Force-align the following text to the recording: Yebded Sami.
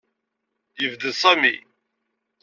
Yebded 0.81 1.13
Sami. 1.21 1.55